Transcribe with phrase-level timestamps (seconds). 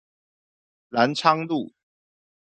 [0.89, 1.71] 藍昌路